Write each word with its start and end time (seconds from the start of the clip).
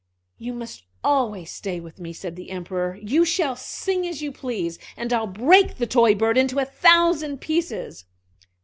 "You 0.39 0.53
must 0.53 0.81
always 1.03 1.51
stay 1.51 1.79
with 1.79 1.99
me," 1.99 2.11
said 2.11 2.35
the 2.35 2.49
Emperor. 2.49 2.97
"You 3.03 3.23
shall 3.23 3.55
sing 3.55 4.07
as 4.07 4.19
you 4.19 4.31
please; 4.31 4.79
and 4.97 5.13
I'll 5.13 5.27
break 5.27 5.77
the 5.77 5.85
toy 5.85 6.15
bird 6.15 6.39
into 6.39 6.57
a 6.57 6.65
thousand 6.65 7.39
pieces." 7.39 8.05